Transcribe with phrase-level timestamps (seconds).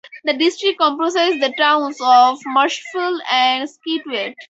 [0.23, 4.35] The district comprises the towns of Marshfield and Scituate.